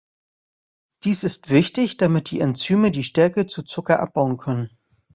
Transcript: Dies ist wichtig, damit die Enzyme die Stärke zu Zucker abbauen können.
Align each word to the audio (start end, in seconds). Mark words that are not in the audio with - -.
Dies 1.03 1.23
ist 1.23 1.51
wichtig, 1.51 1.97
damit 1.97 2.31
die 2.31 2.39
Enzyme 2.39 2.89
die 2.89 3.03
Stärke 3.03 3.45
zu 3.45 3.61
Zucker 3.61 3.99
abbauen 3.99 4.37
können. 4.39 4.75